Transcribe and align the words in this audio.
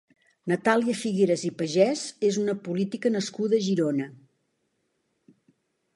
Natàlia 0.51 0.95
Figueras 1.01 1.43
i 1.49 1.51
Pagès 1.59 2.07
és 2.31 2.41
una 2.45 2.57
política 2.69 3.13
nascuda 3.19 3.61
a 3.61 3.67
Girona. 3.69 4.11